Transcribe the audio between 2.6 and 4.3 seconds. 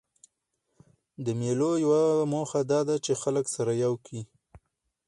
دا ده، چي خلک سره یو کي.